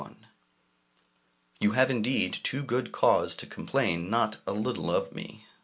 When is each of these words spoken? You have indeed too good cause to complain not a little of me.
You 1.59 1.73
have 1.73 1.91
indeed 1.91 2.33
too 2.33 2.63
good 2.63 2.91
cause 2.91 3.35
to 3.35 3.45
complain 3.45 4.09
not 4.09 4.37
a 4.47 4.51
little 4.51 4.89
of 4.89 5.13
me. 5.13 5.45